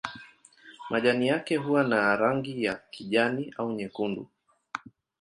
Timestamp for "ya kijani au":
2.63-3.71